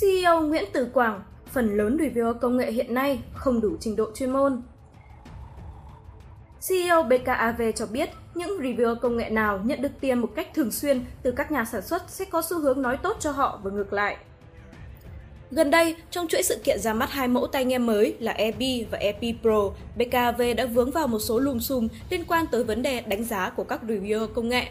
CEO 0.00 0.40
Nguyễn 0.40 0.64
Tử 0.72 0.88
Quảng, 0.92 1.22
phần 1.46 1.76
lớn 1.76 1.96
reviewer 1.96 2.34
công 2.34 2.56
nghệ 2.56 2.72
hiện 2.72 2.94
nay 2.94 3.20
không 3.34 3.60
đủ 3.60 3.76
trình 3.80 3.96
độ 3.96 4.10
chuyên 4.14 4.30
môn. 4.30 4.62
CEO 6.68 7.02
BKAV 7.02 7.62
cho 7.74 7.86
biết 7.86 8.10
những 8.34 8.58
reviewer 8.60 8.96
công 8.96 9.16
nghệ 9.16 9.30
nào 9.30 9.60
nhận 9.64 9.82
được 9.82 9.92
tiền 10.00 10.18
một 10.18 10.30
cách 10.36 10.54
thường 10.54 10.70
xuyên 10.70 11.04
từ 11.22 11.30
các 11.30 11.52
nhà 11.52 11.64
sản 11.64 11.82
xuất 11.82 12.02
sẽ 12.08 12.24
có 12.24 12.42
xu 12.42 12.60
hướng 12.60 12.82
nói 12.82 12.96
tốt 12.96 13.16
cho 13.20 13.30
họ 13.30 13.60
và 13.62 13.70
ngược 13.70 13.92
lại. 13.92 14.16
Gần 15.50 15.70
đây, 15.70 15.96
trong 16.10 16.28
chuỗi 16.28 16.42
sự 16.42 16.58
kiện 16.64 16.78
ra 16.80 16.94
mắt 16.94 17.10
hai 17.10 17.28
mẫu 17.28 17.46
tai 17.46 17.64
nghe 17.64 17.78
mới 17.78 18.16
là 18.20 18.32
EP 18.32 18.88
và 18.90 18.98
EP 18.98 19.20
Pro, 19.42 19.70
BKAV 19.96 20.42
đã 20.56 20.66
vướng 20.66 20.90
vào 20.90 21.06
một 21.06 21.18
số 21.18 21.38
lùm 21.38 21.58
xùm 21.58 21.88
liên 22.10 22.24
quan 22.24 22.46
tới 22.46 22.64
vấn 22.64 22.82
đề 22.82 23.00
đánh 23.00 23.24
giá 23.24 23.50
của 23.50 23.64
các 23.64 23.80
reviewer 23.86 24.26
công 24.26 24.48
nghệ. 24.48 24.66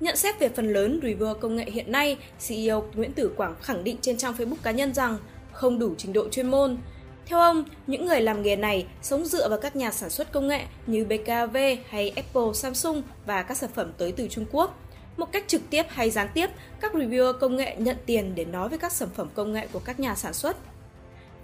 Nhận 0.00 0.16
xét 0.16 0.38
về 0.38 0.48
phần 0.48 0.72
lớn 0.72 1.00
reviewer 1.02 1.34
công 1.34 1.56
nghệ 1.56 1.64
hiện 1.64 1.92
nay, 1.92 2.16
CEO 2.48 2.84
Nguyễn 2.94 3.12
Tử 3.12 3.32
Quảng 3.36 3.54
khẳng 3.62 3.84
định 3.84 3.96
trên 4.00 4.16
trang 4.16 4.34
Facebook 4.34 4.56
cá 4.62 4.70
nhân 4.70 4.94
rằng 4.94 5.18
không 5.52 5.78
đủ 5.78 5.94
trình 5.98 6.12
độ 6.12 6.28
chuyên 6.28 6.50
môn. 6.50 6.78
Theo 7.26 7.38
ông, 7.38 7.64
những 7.86 8.06
người 8.06 8.20
làm 8.20 8.42
nghề 8.42 8.56
này 8.56 8.86
sống 9.02 9.24
dựa 9.24 9.48
vào 9.48 9.58
các 9.60 9.76
nhà 9.76 9.90
sản 9.90 10.10
xuất 10.10 10.32
công 10.32 10.48
nghệ 10.48 10.64
như 10.86 11.04
BKV 11.04 11.56
hay 11.88 12.10
Apple, 12.16 12.52
Samsung 12.54 13.02
và 13.26 13.42
các 13.42 13.56
sản 13.56 13.70
phẩm 13.74 13.92
tới 13.98 14.12
từ 14.12 14.28
Trung 14.28 14.44
Quốc. 14.52 14.78
Một 15.16 15.32
cách 15.32 15.44
trực 15.46 15.62
tiếp 15.70 15.82
hay 15.88 16.10
gián 16.10 16.28
tiếp, 16.34 16.50
các 16.80 16.92
reviewer 16.94 17.32
công 17.32 17.56
nghệ 17.56 17.76
nhận 17.78 17.96
tiền 18.06 18.34
để 18.34 18.44
nói 18.44 18.68
về 18.68 18.78
các 18.78 18.92
sản 18.92 19.08
phẩm 19.14 19.28
công 19.34 19.52
nghệ 19.52 19.66
của 19.72 19.80
các 19.84 20.00
nhà 20.00 20.14
sản 20.14 20.34
xuất. 20.34 20.56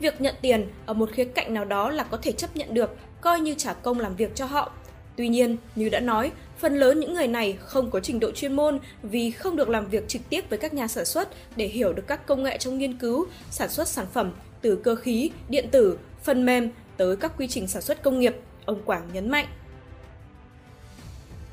Việc 0.01 0.21
nhận 0.21 0.35
tiền 0.41 0.69
ở 0.87 0.95
một 0.95 1.11
khía 1.13 1.25
cạnh 1.25 1.55
nào 1.55 1.65
đó 1.65 1.91
là 1.91 2.05
có 2.05 2.19
thể 2.23 2.33
chấp 2.33 2.57
nhận 2.57 2.75
được, 2.75 2.97
coi 3.21 3.41
như 3.41 3.55
trả 3.55 3.73
công 3.73 4.01
làm 4.01 4.17
việc 4.17 4.35
cho 4.35 4.47
họ. 4.47 4.73
Tuy 5.17 5.29
nhiên, 5.29 5.57
như 5.75 5.89
đã 5.89 6.01
nói, 6.01 6.31
phần 6.59 6.77
lớn 6.77 7.01
những 7.01 7.15
người 7.15 7.29
này 7.29 7.59
không 7.61 7.91
có 7.91 8.01
trình 8.01 8.21
độ 8.21 8.31
chuyên 8.31 8.57
môn 8.57 8.79
vì 9.03 9.31
không 9.31 9.57
được 9.57 9.69
làm 9.69 9.89
việc 9.89 10.09
trực 10.09 10.23
tiếp 10.29 10.51
với 10.51 10.59
các 10.59 10.75
nhà 10.75 10.89
sản 10.89 11.05
xuất 11.05 11.29
để 11.57 11.67
hiểu 11.67 11.93
được 11.93 12.07
các 12.07 12.27
công 12.27 12.43
nghệ 12.43 12.59
trong 12.59 12.79
nghiên 12.79 12.99
cứu, 12.99 13.27
sản 13.51 13.69
xuất 13.69 13.89
sản 13.89 14.07
phẩm 14.13 14.33
từ 14.61 14.77
cơ 14.77 14.95
khí, 14.95 15.31
điện 15.49 15.69
tử, 15.71 15.99
phần 16.23 16.47
mềm 16.47 16.71
tới 16.97 17.17
các 17.17 17.33
quy 17.39 17.49
trình 17.49 17.69
sản 17.69 17.83
xuất 17.83 18.03
công 18.03 18.21
nghiệp, 18.21 18.37
ông 18.65 18.83
Quảng 18.85 19.03
nhấn 19.13 19.31
mạnh. 19.31 19.47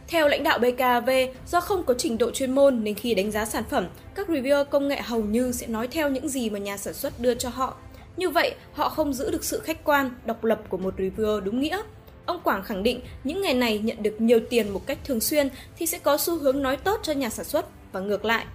Theo 0.08 0.28
lãnh 0.28 0.44
đạo 0.44 0.60
BKV, 0.60 1.10
do 1.48 1.60
không 1.60 1.84
có 1.84 1.94
trình 1.94 2.18
độ 2.18 2.32
chuyên 2.32 2.56
môn 2.56 2.84
nên 2.84 2.96
khi 2.96 3.16
đánh 3.16 3.32
giá 3.32 3.46
sản 3.46 3.64
phẩm, 3.70 3.88
các 4.16 4.30
reviewer 4.30 4.66
công 4.66 4.88
nghệ 4.88 5.02
hầu 5.02 5.22
như 5.22 5.52
sẽ 5.52 5.68
nói 5.68 5.88
theo 5.88 6.10
những 6.10 6.30
gì 6.30 6.50
mà 6.50 6.60
nhà 6.60 6.78
sản 6.78 6.94
xuất 6.94 7.20
đưa 7.20 7.36
cho 7.36 7.50
họ. 7.50 7.78
Như 8.18 8.30
vậy, 8.30 8.56
họ 8.74 8.90
không 8.90 9.14
giữ 9.14 9.32
được 9.32 9.44
sự 9.44 9.60
khách 9.60 9.84
quan, 9.84 10.10
độc 10.26 10.44
lập 10.44 10.62
của 10.70 10.78
một 10.78 10.94
reviewer 10.98 11.40
đúng 11.40 11.60
nghĩa. 11.60 11.82
Ông 12.26 12.40
Quảng 12.44 12.64
khẳng 12.64 12.84
định 12.84 13.02
những 13.24 13.42
ngày 13.42 13.54
này 13.54 13.80
nhận 13.80 14.04
được 14.04 14.22
nhiều 14.22 14.40
tiền 14.50 14.70
một 14.70 14.88
cách 14.88 14.98
thường 15.04 15.20
xuyên 15.20 15.50
thì 15.78 15.86
sẽ 15.86 16.00
có 16.00 16.18
xu 16.18 16.40
hướng 16.40 16.62
nói 16.62 16.78
tốt 16.78 17.00
cho 17.04 17.14
nhà 17.14 17.30
sản 17.30 17.46
xuất 17.46 17.66
và 17.92 18.00
ngược 18.00 18.26
lại. 18.26 18.46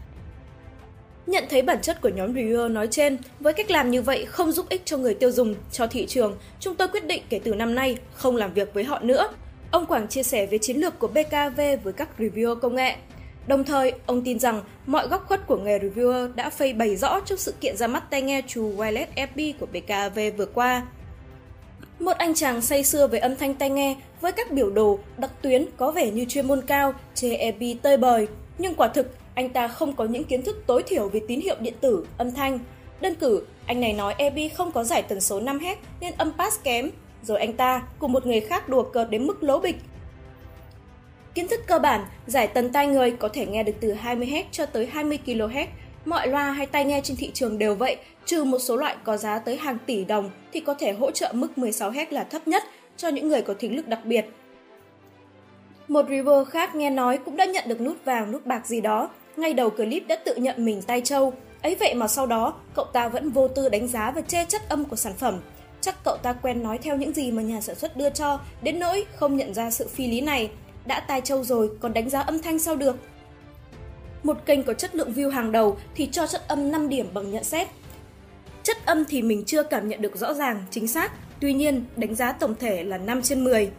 Nhận 1.27 1.45
thấy 1.51 1.63
bản 1.63 1.83
chất 1.83 2.01
của 2.01 2.09
nhóm 2.09 2.35
reviewer 2.35 2.73
nói 2.73 2.89
trên, 2.91 3.19
với 3.41 3.53
cách 3.53 3.71
làm 3.71 3.91
như 3.91 4.03
vậy 4.03 4.25
không 4.25 4.53
giúp 4.53 4.69
ích 4.69 4.83
cho 4.85 4.97
người 4.97 5.15
tiêu 5.15 5.31
dùng, 5.31 5.55
cho 5.73 5.87
thị 5.87 6.07
trường, 6.07 6.37
chúng 6.61 6.75
tôi 6.75 6.89
quyết 6.89 7.07
định 7.07 7.23
kể 7.29 7.41
từ 7.45 7.55
năm 7.55 7.75
nay 7.75 7.97
không 8.15 8.37
làm 8.37 8.53
việc 8.53 8.75
với 8.75 8.85
họ 8.85 8.99
nữa. 8.99 9.29
Ông 9.71 9.87
Quảng 9.87 10.09
chia 10.09 10.23
sẻ 10.23 10.47
về 10.47 10.59
chiến 10.59 10.77
lược 10.77 10.99
của 10.99 11.09
BKV 11.09 11.61
với 11.85 11.93
các 11.93 12.09
reviewer 12.19 12.55
công 12.55 12.77
nghệ. 12.77 12.97
Đồng 13.47 13.65
thời, 13.65 13.93
ông 14.07 14.23
tin 14.23 14.39
rằng 14.39 14.63
mọi 14.87 15.09
góc 15.09 15.25
khuất 15.27 15.47
của 15.47 15.57
nghề 15.57 15.79
reviewer 15.79 16.35
đã 16.35 16.51
phơi 16.51 16.73
bày 16.73 16.97
rõ 16.97 17.21
trong 17.21 17.39
sự 17.39 17.55
kiện 17.61 17.77
ra 17.77 17.87
mắt 17.87 18.11
tai 18.11 18.23
nghe 18.23 18.43
trù 18.47 18.77
wireless 18.77 19.07
FB 19.17 19.53
của 19.61 19.67
BKV 19.67 20.19
vừa 20.37 20.47
qua. 20.47 20.87
Một 21.99 22.17
anh 22.19 22.35
chàng 22.35 22.61
say 22.61 22.85
sưa 22.85 23.07
về 23.07 23.19
âm 23.19 23.37
thanh 23.37 23.55
tai 23.55 23.71
nghe 23.71 23.97
với 24.21 24.33
các 24.33 24.53
biểu 24.53 24.71
đồ, 24.71 24.99
đặc 25.17 25.31
tuyến 25.43 25.67
có 25.77 25.91
vẻ 25.91 26.11
như 26.11 26.25
chuyên 26.25 26.47
môn 26.47 26.63
cao, 26.67 26.93
chê 27.15 27.35
EP 27.35 27.83
tơi 27.83 27.97
bời. 27.97 28.27
Nhưng 28.59 28.75
quả 28.75 28.89
thực, 28.89 29.17
anh 29.35 29.49
ta 29.51 29.69
không 29.69 29.97
có 29.97 30.05
những 30.05 30.25
kiến 30.25 30.43
thức 30.43 30.63
tối 30.67 30.83
thiểu 30.87 31.09
về 31.09 31.21
tín 31.29 31.41
hiệu 31.41 31.57
điện 31.61 31.75
tử, 31.81 32.07
âm 32.19 32.33
thanh. 32.33 32.59
Đơn 33.01 33.15
cử, 33.15 33.47
anh 33.67 33.81
này 33.81 33.93
nói 33.93 34.15
EP 34.19 34.35
không 34.57 34.73
có 34.73 34.85
giải 34.85 35.03
tần 35.03 35.21
số 35.21 35.41
5 35.41 35.59
Hz 35.59 35.77
nên 36.01 36.15
âm 36.19 36.33
pass 36.39 36.63
kém, 36.63 36.91
rồi 37.23 37.39
anh 37.39 37.53
ta 37.53 37.83
cùng 37.99 38.13
một 38.13 38.27
người 38.27 38.41
khác 38.41 38.69
đùa 38.69 38.83
cợt 38.83 39.11
đến 39.11 39.27
mức 39.27 39.43
lố 39.43 39.59
bịch. 39.59 39.77
Kiến 41.35 41.49
thức 41.49 41.61
cơ 41.67 41.79
bản, 41.79 42.05
giải 42.27 42.47
tần 42.47 42.73
tai 42.73 42.87
người 42.87 43.11
có 43.11 43.29
thể 43.29 43.47
nghe 43.47 43.63
được 43.63 43.75
từ 43.81 43.95
20Hz 43.95 44.45
cho 44.53 44.67
tới 44.67 44.87
20 44.87 45.19
kHz. 45.27 45.67
Mọi 46.09 46.29
loa 46.29 46.53
hay 46.53 46.67
tai 46.67 46.85
nghe 46.85 47.01
trên 47.05 47.17
thị 47.17 47.31
trường 47.35 47.59
đều 47.59 47.75
vậy, 47.75 47.97
trừ 48.27 48.45
một 48.45 48.59
số 48.59 48.77
loại 48.77 48.97
có 49.05 49.17
giá 49.17 49.39
tới 49.39 49.57
hàng 49.57 49.79
tỷ 49.87 50.05
đồng 50.05 50.31
thì 50.53 50.61
có 50.61 50.75
thể 50.75 50.93
hỗ 50.93 51.11
trợ 51.11 51.33
mức 51.33 51.49
16Hz 51.57 52.07
là 52.11 52.25
thấp 52.25 52.49
nhất 52.49 52.63
cho 52.97 53.09
những 53.09 53.29
người 53.29 53.43
có 53.43 53.55
thính 53.59 53.77
lực 53.77 53.89
đặc 53.89 54.01
biệt. 54.05 54.25
Một 55.89 56.07
reviewer 56.09 56.45
khác 56.45 56.75
nghe 56.75 56.91
nói 56.91 57.19
cũng 57.25 57.37
đã 57.37 57.45
nhận 57.45 57.65
được 57.69 57.81
nút 57.81 58.05
vàng 58.05 58.33
nút 58.33 58.47
bạc 58.47 58.67
gì 58.67 58.81
đó, 58.81 59.11
ngay 59.37 59.55
đầu 59.55 59.71
clip 59.71 60.07
đã 60.07 60.17
tự 60.17 60.35
nhận 60.35 60.65
mình 60.65 60.83
tay 60.83 61.01
trâu. 61.01 61.33
Ấy 61.63 61.75
vậy 61.75 61.95
mà 61.95 62.09
sau 62.09 62.27
đó, 62.27 62.55
cậu 62.75 62.85
ta 62.85 63.09
vẫn 63.09 63.31
vô 63.31 63.49
tư 63.49 63.69
đánh 63.69 63.89
giá 63.89 64.11
và 64.11 64.21
chê 64.21 64.45
chất 64.45 64.63
âm 64.69 64.85
của 64.85 64.97
sản 64.97 65.13
phẩm, 65.19 65.41
Chắc 65.81 66.05
cậu 66.05 66.17
ta 66.17 66.33
quen 66.33 66.63
nói 66.63 66.79
theo 66.79 66.97
những 66.97 67.13
gì 67.13 67.31
mà 67.31 67.43
nhà 67.43 67.61
sản 67.61 67.77
xuất 67.77 67.97
đưa 67.97 68.11
cho, 68.11 68.41
đến 68.63 68.79
nỗi 68.79 69.05
không 69.17 69.37
nhận 69.37 69.55
ra 69.55 69.71
sự 69.71 69.89
phi 69.89 70.07
lý 70.07 70.21
này. 70.21 70.51
Đã 70.87 71.01
tai 71.01 71.21
châu 71.21 71.45
rồi, 71.45 71.71
còn 71.81 71.93
đánh 71.93 72.11
giá 72.11 72.21
âm 72.21 72.39
thanh 72.39 72.59
sao 72.59 72.77
được? 72.77 72.97
Một 74.29 74.47
kênh 74.47 74.63
có 74.63 74.75
chất 74.75 74.95
lượng 74.95 75.13
view 75.13 75.31
hàng 75.31 75.53
đầu 75.53 75.79
thì 75.95 76.09
cho 76.13 76.27
chất 76.27 76.49
âm 76.49 76.71
5 76.73 76.89
điểm 76.89 77.09
bằng 77.15 77.31
nhận 77.31 77.45
xét. 77.45 77.69
Chất 78.63 78.77
âm 78.87 79.05
thì 79.05 79.23
mình 79.23 79.45
chưa 79.45 79.63
cảm 79.63 79.89
nhận 79.89 80.03
được 80.03 80.17
rõ 80.17 80.35
ràng, 80.35 80.65
chính 80.71 80.89
xác, 80.89 81.13
tuy 81.41 81.53
nhiên 81.53 81.85
đánh 81.97 82.15
giá 82.15 82.33
tổng 82.33 82.55
thể 82.61 82.85
là 82.85 82.99
5 82.99 83.23
trên 83.23 83.45
10. 83.45 83.71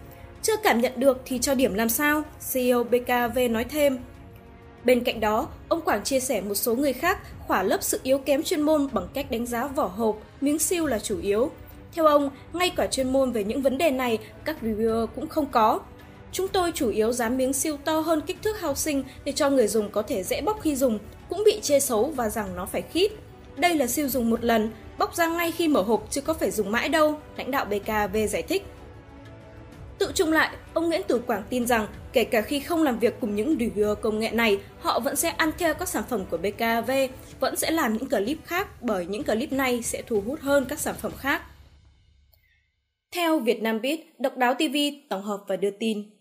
Chưa 0.42 0.56
cảm 0.64 0.82
nhận 0.82 0.92
được 0.96 1.22
thì 1.26 1.40
cho 1.40 1.56
điểm 1.56 1.74
làm 1.74 1.90
sao? 1.90 2.24
CEO 2.54 2.84
BKV 2.84 3.40
nói 3.50 3.64
thêm. 3.64 3.98
Bên 4.84 5.04
cạnh 5.04 5.20
đó, 5.20 5.48
ông 5.68 5.82
Quảng 5.82 6.04
chia 6.04 6.20
sẻ 6.20 6.42
một 6.42 6.56
số 6.56 6.76
người 6.76 6.94
khác 6.94 7.20
khỏa 7.48 7.64
lấp 7.64 7.84
sự 7.84 8.00
yếu 8.04 8.18
kém 8.18 8.44
chuyên 8.44 8.62
môn 8.62 8.88
bằng 8.92 9.08
cách 9.14 9.32
đánh 9.32 9.46
giá 9.46 9.68
vỏ 9.68 9.86
hộp, 9.86 10.20
miếng 10.42 10.60
siêu 10.60 10.86
là 10.86 11.00
chủ 11.00 11.20
yếu. 11.20 11.52
Theo 11.94 12.06
ông, 12.06 12.30
ngay 12.54 12.70
cả 12.70 12.88
chuyên 12.88 13.14
môn 13.14 13.32
về 13.32 13.44
những 13.44 13.62
vấn 13.62 13.78
đề 13.78 13.92
này, 13.92 14.18
các 14.46 14.58
reviewer 14.62 15.08
cũng 15.08 15.28
không 15.28 15.46
có. 15.46 15.80
Chúng 16.32 16.48
tôi 16.48 16.72
chủ 16.76 16.90
yếu 16.90 17.12
dán 17.12 17.38
miếng 17.38 17.54
siêu 17.54 17.78
to 17.86 18.00
hơn 18.00 18.22
kích 18.22 18.38
thước 18.44 18.62
housing 18.62 19.04
để 19.24 19.32
cho 19.32 19.50
người 19.50 19.68
dùng 19.68 19.92
có 19.92 20.02
thể 20.02 20.24
dễ 20.24 20.42
bóc 20.42 20.60
khi 20.62 20.76
dùng, 20.76 21.00
cũng 21.30 21.44
bị 21.46 21.60
chê 21.62 21.80
xấu 21.80 22.06
và 22.16 22.30
rằng 22.30 22.56
nó 22.56 22.66
phải 22.66 22.82
khít. 22.82 23.12
Đây 23.58 23.76
là 23.76 23.88
siêu 23.88 24.10
dùng 24.10 24.30
một 24.30 24.44
lần, 24.44 24.70
bóc 24.98 25.16
ra 25.16 25.28
ngay 25.28 25.52
khi 25.52 25.68
mở 25.68 25.82
hộp 25.82 26.08
chứ 26.10 26.22
có 26.22 26.34
phải 26.34 26.52
dùng 26.52 26.72
mãi 26.72 26.90
đâu, 26.90 27.20
lãnh 27.38 27.52
đạo 27.52 27.66
BKV 27.66 28.18
giải 28.30 28.44
thích. 28.44 28.64
Tự 29.98 30.12
chung 30.16 30.32
lại, 30.32 30.56
ông 30.74 30.88
Nguyễn 30.88 31.02
Tử 31.08 31.22
Quảng 31.28 31.44
tin 31.50 31.68
rằng 31.68 31.88
kể 32.14 32.24
cả 32.24 32.42
khi 32.42 32.60
không 32.60 32.84
làm 32.84 33.00
việc 33.00 33.16
cùng 33.22 33.36
những 33.36 33.58
reviewer 33.58 33.96
công 33.96 34.20
nghệ 34.20 34.32
này, 34.32 34.60
họ 34.80 35.00
vẫn 35.00 35.16
sẽ 35.16 35.30
ăn 35.30 35.52
theo 35.58 35.74
các 35.74 35.90
sản 35.90 36.04
phẩm 36.10 36.26
của 36.32 36.38
BKV, 36.38 36.92
vẫn 37.40 37.56
sẽ 37.56 37.72
làm 37.72 37.94
những 37.94 38.10
clip 38.10 38.38
khác 38.46 38.82
bởi 38.82 39.06
những 39.06 39.24
clip 39.24 39.52
này 39.52 39.84
sẽ 39.84 40.02
thu 40.08 40.24
hút 40.26 40.40
hơn 40.40 40.66
các 40.70 40.80
sản 40.80 40.96
phẩm 41.00 41.12
khác. 41.18 41.42
Theo 43.12 43.40
Vietnam 43.40 43.82
Beat, 43.82 44.00
Độc 44.20 44.38
đáo 44.38 44.54
TV 44.54 44.76
tổng 45.10 45.24
hợp 45.24 45.44
và 45.48 45.56
đưa 45.56 45.72
tin. 45.72 46.19